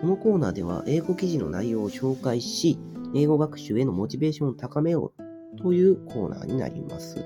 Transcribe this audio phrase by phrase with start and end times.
[0.00, 2.78] このコーナーでは英語記事の内容を紹介し、
[3.16, 7.24] 英語学習へのモチベーションを高めようというコーナーになります。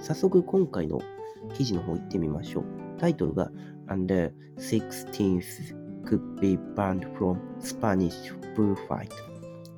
[0.00, 1.02] 早速今回の
[1.52, 2.64] 記事の方行ってみましょう。
[2.98, 3.50] タイトルが
[3.88, 9.10] Under 16th could be banned from Spanish bullfight,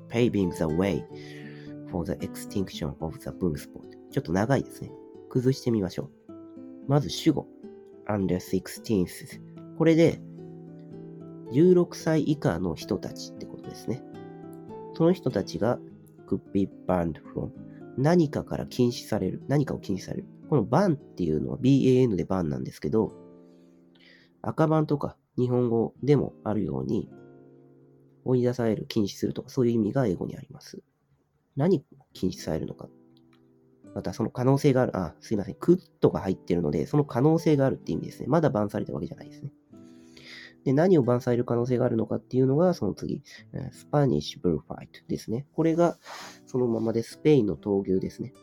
[0.09, 1.05] paving the way
[1.91, 3.99] for the extinction of the bull sport.
[4.13, 4.93] ちょっと長いですね。
[5.31, 6.33] 崩してみましょう。
[6.87, 7.49] まず主語
[8.09, 9.41] under 16th。
[9.77, 10.21] これで、
[11.53, 14.03] 16歳以下の人たちってことですね。
[14.95, 15.79] その人たちが
[16.27, 17.51] could be banned from
[17.99, 19.43] 何かから禁止される。
[19.49, 20.27] 何かを禁止される。
[20.49, 23.13] この ban っていうのは ban で ban なんですけど、
[24.41, 27.11] 赤番とか日本語でもあるように、
[28.25, 30.81] 追い出される、禁止するとか、そういう意味が英語にあります。
[31.57, 32.89] 何禁止されるのか。
[33.95, 34.97] またその可能性がある。
[34.97, 35.55] あ、すいません。
[35.57, 38.27] could が入ってるので、その可能性があるって意味ですね。
[38.29, 39.51] まだ ban されたわけじゃないですね。
[40.69, 43.23] で、何を ban される可能性があるのかっていうのが、その次、
[43.73, 45.47] Spanish bullfight ですね。
[45.55, 45.97] これが
[46.45, 48.35] そのままでスペインの闘牛ですね。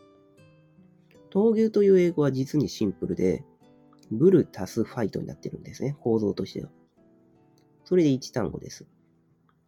[1.30, 3.44] 闘牛という英語は実にシンプルで、
[4.10, 5.96] bull 足すファイトになってるんですね。
[6.00, 6.72] 構造としては。
[7.84, 8.88] それで1単語です。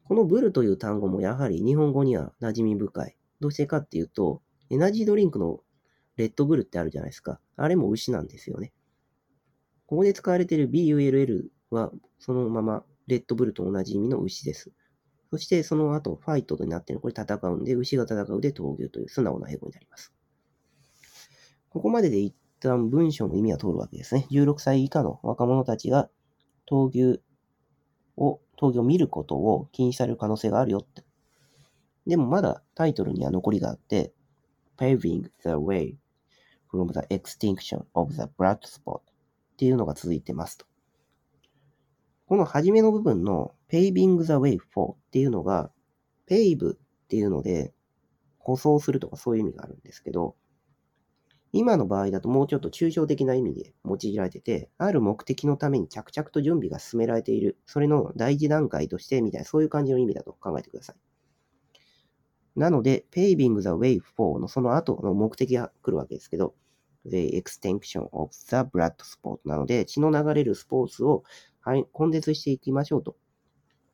[0.06, 3.16] このブルという単語もやはり日本語には馴染み深い。
[3.40, 4.42] どうしてかっていうと、
[4.72, 5.60] エナジードリンクの
[6.16, 7.40] レッドブルってあるじゃないですか。
[7.56, 8.74] あれも牛なんですよね。
[9.86, 14.72] ここで使われている BULL はそのままレッドブルと同じ意味の牛です。
[15.30, 20.14] そしてその後、ファイトになっているこれ戦うんで、牛が戦うで闘牛という素直な英語になります。
[21.70, 24.28] ここまでで一旦文章の意味は通るわけですね。
[24.32, 26.10] 16歳以下の若者たちが
[26.70, 27.22] 闘牛
[28.16, 31.04] を、闘牛を見ることを禁止される可能性があるよって。
[32.06, 34.14] でもまだタイトルには残りがあって、
[34.78, 35.96] paving the way
[36.72, 39.02] from the extinction of the blood spot っ
[39.58, 40.66] ていうのが続いてますと。
[42.28, 45.72] この初めの部分の paving the way for っていうのが
[46.30, 46.78] pave っ
[47.08, 47.74] ていうので
[48.38, 50.36] 舗装するとかそういう意味があるんですけど、
[51.54, 60.96] 今の場合だともうちょっと抽象的な意味で用いられてて、ある目的のために着々と準備が進められている、それの第一段階としてみたいな、そういう感じの意味だと考えてください。
[62.58, 66.54] なので、paving the way for のその後の目的が来るわけですけど、
[67.06, 71.24] the extinction of the blood sport なので、血の流れるスポーツを
[71.74, 73.16] 根絶していきましょうと。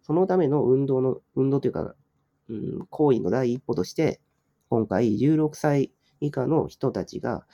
[0.01, 1.95] そのための運動の、運動というか、
[2.49, 4.21] うん、行為の第一歩として、
[4.69, 7.45] 今回16歳以下の人たちが、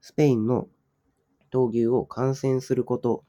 [0.00, 0.68] スペインの
[1.52, 3.24] 闘牛を観戦すること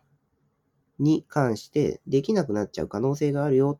[0.99, 3.79] に関してできなくなっちゃう可能性があるよ。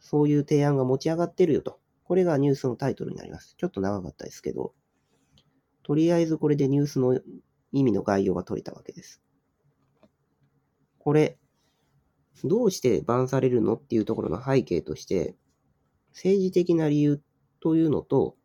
[0.00, 1.78] そういう提案が持ち上がってるよと。
[2.04, 3.54] これがニュースのタイトルになります。
[3.56, 4.74] ちょっと長かったですけど、
[5.82, 7.18] とりあえずこれでニュースの
[7.72, 9.22] 意味の概要が取れたわけです。
[11.08, 11.38] これ、
[12.44, 15.34] どうしてバンされるのっていうところの背景として、
[16.12, 17.22] 政治的な理由
[17.60, 18.36] というのと、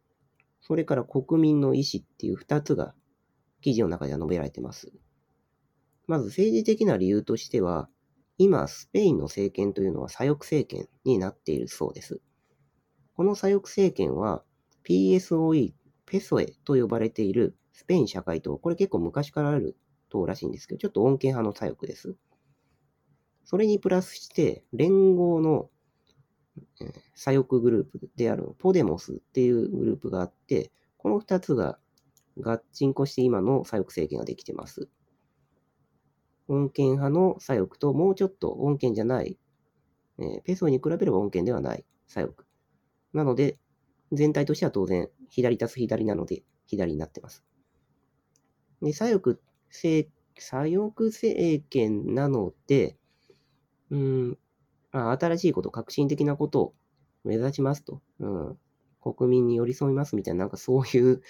[0.61, 2.95] それから国民の意思っていう二つが
[3.59, 4.93] 記事の中では述べられています。
[6.07, 7.89] まず政治的な理由としては、
[8.37, 12.21] 今、スペインの政権というのは左翼政権になっているそうです。
[13.17, 14.41] この左翼政権は
[14.85, 15.73] PSOE、
[16.05, 19.75] ペソエと呼ばれているスペイン社会党、これ結構昔からある
[20.07, 22.15] 党らしいんですけど、ちょっと穏健派の左翼です。
[23.43, 25.69] それにプラスして、連合の
[27.15, 31.79] 左翼グループであるポデモスっていうグループがあって、この二つが
[32.41, 34.87] 合鎮こして今の左翼政権ができてます。
[36.49, 39.37] 穏健派の左翼ともうちょっと穏健じゃない、
[40.19, 42.43] えーペソに比べれば穏健ではない左翼。
[43.13, 43.57] なので、
[44.11, 47.43] 全体としては当然、左足す左なので、左になってます。
[48.81, 49.39] で、左翼
[49.69, 52.97] 政、左翼政権なので、
[53.93, 54.37] うん、
[54.91, 56.73] まあ、新しいこと、革新的なことを
[57.23, 58.01] 目指しますと。
[58.19, 58.57] うん。
[58.99, 61.21] 国民に寄り添いますみたいな、なんかそういう、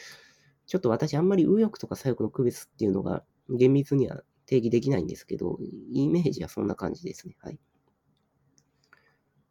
[0.66, 5.58] ちょっと私あんまり右翼とか左翼の区別っていうのが厳密には定義できないんですけど、
[5.92, 7.36] イメージはそんな感じですね。
[7.42, 7.60] はい。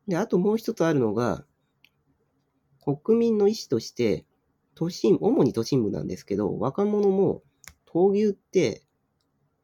[0.09, 1.45] で、あともう一つあるのが、
[2.81, 4.25] 国民の意思として、
[4.75, 7.43] 都心、主に都心部なんですけど、若者も
[7.87, 8.83] 闘牛って、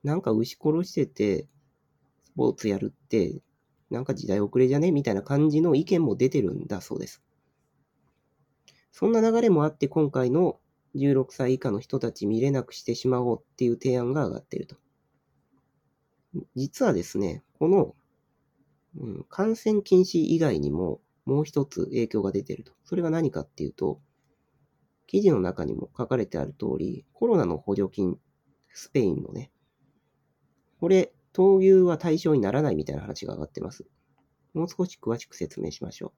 [0.04, 1.48] なんか牛殺してて、
[2.38, 3.42] ポーツやるって、
[3.90, 4.92] なんか時代遅れじゃね？
[4.92, 7.20] みたいな感じの意見も出てるんだそうです。
[8.92, 10.60] そんな流れもあって今回の
[10.94, 14.76] 16歳以下の人たち見れなくしてしまおうっていう提案が上がってると。
[16.54, 17.96] 実はですね、この、
[19.00, 22.72] うん、感染禁止以外にももう一つ影響が出てると。
[22.84, 24.00] それが何かっていうと、
[25.06, 28.16] 記事の中にも書かれてある通り、コロナの補助金、
[28.72, 29.50] スペインのね、
[30.80, 33.86] これ、闘牛は対象にならないみたいな話が上がってます。
[34.54, 36.12] もう少し詳しく説明しましょう。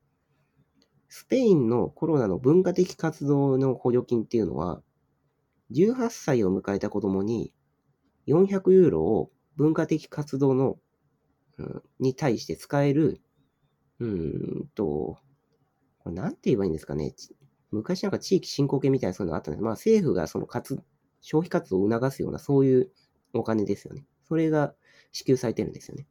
[1.09, 4.83] スペインのコロナの文化的活動の補助金っていうのは、
[5.73, 7.53] 18歳を迎えた子供に
[8.27, 10.79] 400ユーロを文化的活動の、
[11.59, 13.21] うん、に対して使える、
[13.99, 15.19] うーんと、
[15.99, 17.15] これなんて言えばいいんですかね。
[17.71, 19.63] 昔なんか地域振興券みたいなそういうのあったんです。
[19.63, 20.83] まあ政府がその活、
[21.21, 22.91] 消費活動を促すようなそういう
[23.33, 24.05] お金ですよね。
[24.31, 24.75] それが
[25.11, 26.07] 支給されてるんですよね。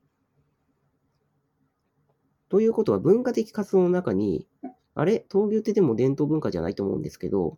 [2.49, 4.45] ということは文化的活動の中に
[4.93, 5.25] あれ？
[5.29, 7.57] 闘牛ってでも伝統文化じゃないと思うんですけど、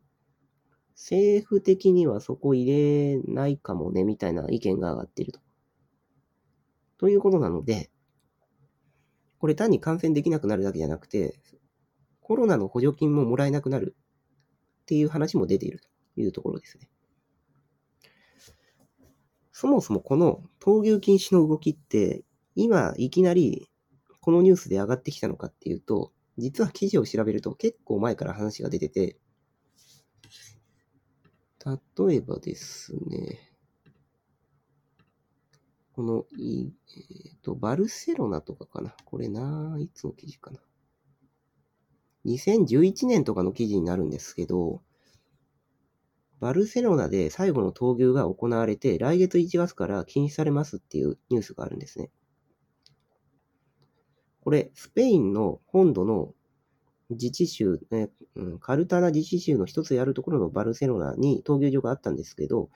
[0.95, 5.39] 政府的にはそこ入れないかもね、みたいな意見が上がっていると。
[6.99, 7.89] ということなので、
[9.39, 11.41] これ単に感染できなくなるだけじゃなくて、
[12.19, 13.95] コロナの補助金ももらえなくなる
[14.83, 16.87] っていう話も出ているというところですね。
[19.61, 22.23] そもそもこの闘牛禁止の動きって、
[22.55, 23.69] 今いきなり
[24.19, 29.19] このニュースで上がってきたのかっていうと、実は記事を調べると結構前から話が出てて、
[31.63, 33.53] 例えばですね、
[35.93, 38.95] この、えっ、と、バルセロナとかかな？
[39.05, 40.59] これな、いつの記事かな
[42.25, 44.81] ？2011年とかの記事になるんですけど、
[46.41, 52.09] バルセロナで最後の闘牛が行われて、来月1月から禁止されますっていうニュースがあるんですね。
[54.41, 56.33] これ、スペインの本土の
[57.11, 62.71] 自治州、ねうん、カルタナ自治州の一つやるところのバルセロナに闘牛場があったんですけど、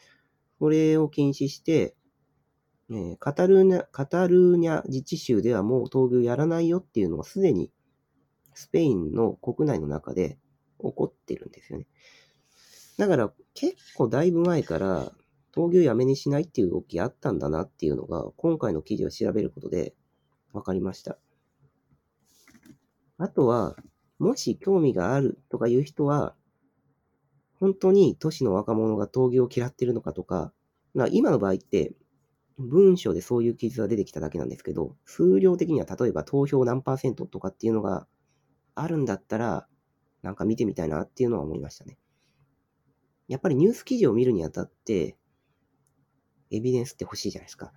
[0.59, 1.95] これを禁止して、
[2.91, 7.71] え、カタルーニャ、カタルーニャ自治州ではもう闘牛やらないよっていうのがすでに
[8.53, 10.38] スペインの国内の中で
[10.79, 11.88] 起こってるんですよね。
[12.97, 15.12] だから結構だいぶ前から
[15.53, 19.94] 闘牛やめにしないっていう動きあったんだなっていうのが今回の記事を調べることで
[20.53, 21.18] 分かりました。
[23.18, 23.75] あとは、
[24.19, 26.36] もし興味があるとかいう人は、
[27.59, 30.51] 本当に都市の若者が闘技を嫌ってるのかとか、
[30.94, 31.94] まあ、今の場合って、
[32.57, 38.07] 文章でそういう記述が出てきただけなんですけど、数量的には例えば投票何パーセントとかっていうのが
[38.75, 39.68] あるんだったら、
[40.21, 41.97] なんか見てみたいなっていうのは思いましたね。
[43.27, 45.16] やっぱりニュース記事を見るにあたって、
[46.51, 47.72] エビデンスって欲しいじゃないですか。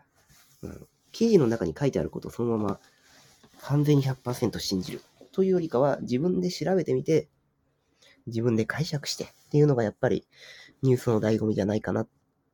[0.63, 2.81] うん、記事の中に書いてあることをそのまま
[3.63, 5.03] 完全に100%信じる
[5.33, 7.29] というよりかは自分で調べてみて、
[8.27, 10.27] 自分で解釈してっていうのがやっぱり
[10.83, 12.09] ニュースの醍醐味じゃないかなっ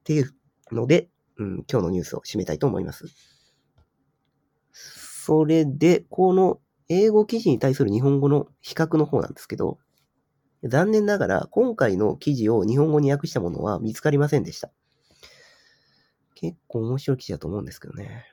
[0.05, 0.35] ていう
[0.71, 3.07] ので、うん、今日のニュースを締めたいと思います。
[4.73, 9.79] それで、この英語記事に対する日本語の比較の方なんですけど、
[10.65, 14.71] 残念ながら今回の記事を日本語に訳したものは見つかりませんでした。
[16.35, 18.27] 結構面白い記事だと思うんですけどね。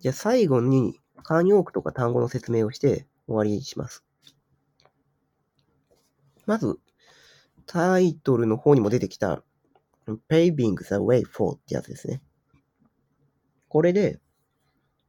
[0.00, 4.04] じゃあ最後に慣用句とか単語の説明をして終わりにします。
[6.46, 6.78] まず、
[7.66, 9.42] タイトルの方にも出てきた
[10.28, 12.22] paving the way for ってやつですね。
[13.68, 14.18] これで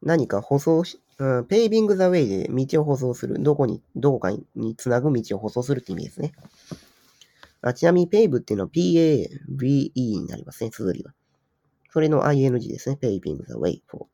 [0.01, 3.35] 何か舗装し、うん、paving the way で道を舗装する。
[3.43, 6.31] どこに、どこかにつなぐ道を舗装するって意味ですね。
[7.61, 11.13] あちなみに pave っていうのは p-a-v-e になりますね、綴りは。
[11.91, 12.97] それの ing ですね。
[12.99, 14.07] paving the way for。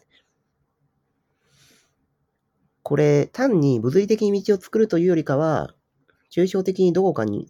[2.83, 5.73] これ、単に物理的に道を作るというよりかは、
[6.29, 7.47] 抽象的にどこかに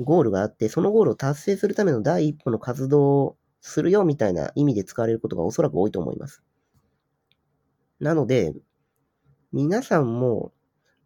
[0.00, 6.42] ゴールがあって、そのゴールを達成するための第一歩の活動をするよみたいな意味で使われることがおそらく多いと思います。
[8.00, 8.54] なので、
[9.54, 10.52] 皆さんも、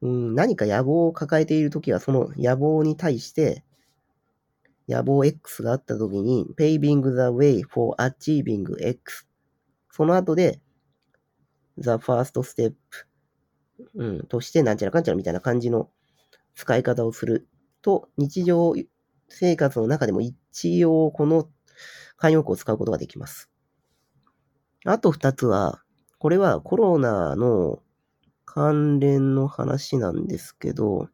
[0.00, 3.62] うん、何か野望を抱えているときは、その野望に対して、
[4.88, 9.26] 野望 X があったときに、paving the way for achieving X。
[9.90, 10.62] その後で、
[11.76, 12.73] the first step
[13.95, 15.90] うん、としてなんちゃらかんちゃらみたいな感じの
[16.55, 17.47] 使い方をする
[17.83, 18.73] と、日常
[19.28, 21.50] 生活の中でも一応この
[22.19, 23.50] 慣用句を使うことができます。
[24.87, 25.83] あと二つは、
[26.19, 27.83] これはコロナの
[28.50, 31.11] 関連の話なんですけど、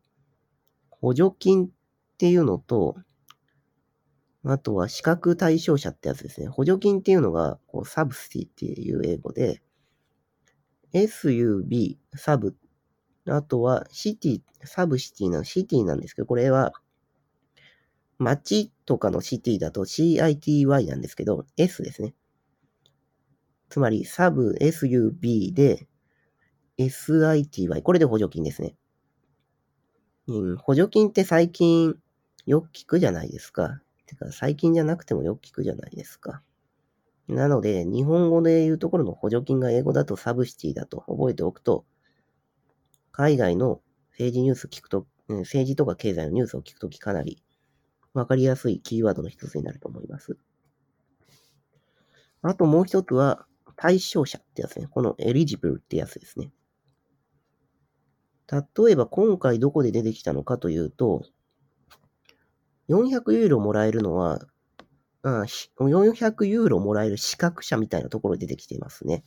[0.89, 1.69] 補助金っ
[2.17, 2.97] ていうのと、
[4.45, 6.47] あとは資格対象者ってやつですね。
[6.47, 9.61] 補助金っていうのが、こうサブスティっていう英語で、
[10.93, 12.57] SUB、サブ。
[13.27, 16.73] あとはシティ、サブシティな、シティなんですけど、これは
[18.19, 22.15] 街とかのシティだと CITY なんですけど、S ですね。
[23.71, 25.89] つまり、サブ SUB で
[26.79, 27.83] SITY。
[27.83, 28.75] これで補助金ですね。
[30.27, 31.97] うん、補助金って最近
[32.47, 33.81] よく聞くじゃないですか。
[34.07, 36.43] てか、最近じゃなくてもよく聞くじゃないですか。
[37.29, 41.85] なので、日本語で言うところの補助金が英語だとサブシティだと覚えておくと、
[43.13, 47.43] 海外の政治ニュース聞くと、政治とか経済のニュースを聞くときかなり
[48.15, 50.39] わかりやすいキーワードの一つになると思います。
[52.43, 54.87] あともう一つは、対象者ってやつね。
[54.87, 56.53] この eligible ってやつですね。
[58.51, 61.23] 例えば今回どこで出てきたのかというと、
[62.89, 64.41] 400ユーロもらえるのは、
[65.23, 69.25] 400ユーロもらえる資格者みたいなところで出てきていますね。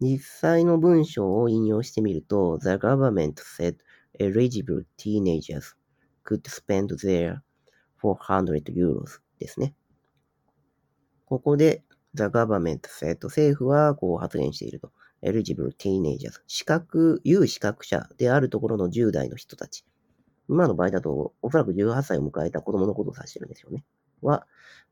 [0.00, 3.76] 実際の文章を引用してみると、The government said
[4.18, 5.74] eligible teenagers
[6.24, 7.40] could spend their
[8.02, 9.74] 400 euros ですね。
[11.26, 14.90] ここで The government said 政府はこう発言していると。
[15.24, 19.84] Eligible teenagers 資格、有資格者であるところの10代の人たち。
[20.48, 23.84] 今の場合だと、おそらく18歳を迎えた子供のことを指してるんですよね。
[24.20, 24.46] は、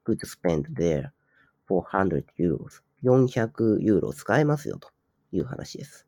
[0.05, 1.11] could spend their
[1.69, 2.83] 400 euros。
[3.05, 4.89] 400ユーロ使えますよと
[5.33, 6.07] いう話です。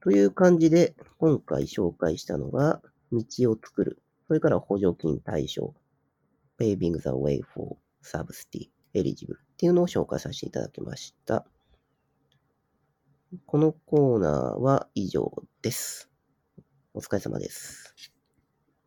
[0.00, 2.80] という感じで、今回紹介したのが、
[3.12, 5.72] 道を作るそれから補助金対象、
[6.58, 11.46] paving the way for subsidy eligible っていうのを紹介させていただきました。
[13.44, 16.10] このコーナーは以上です。
[16.94, 18.15] お疲れ様です。